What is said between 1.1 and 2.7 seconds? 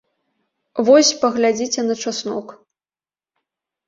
паглядзіце на часнок!